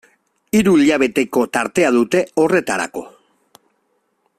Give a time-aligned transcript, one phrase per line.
[0.59, 3.07] Hiru hilabeteko tartea dute horretarako.